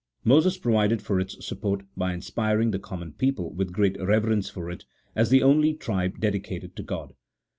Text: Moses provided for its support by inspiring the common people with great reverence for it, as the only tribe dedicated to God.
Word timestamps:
Moses 0.23 0.57
provided 0.57 0.99
for 1.03 1.19
its 1.19 1.45
support 1.45 1.81
by 1.95 2.11
inspiring 2.11 2.71
the 2.71 2.79
common 2.79 3.11
people 3.13 3.53
with 3.53 3.71
great 3.71 4.01
reverence 4.01 4.49
for 4.49 4.71
it, 4.71 4.83
as 5.15 5.29
the 5.29 5.43
only 5.43 5.75
tribe 5.75 6.19
dedicated 6.19 6.75
to 6.77 6.81
God. 6.81 7.13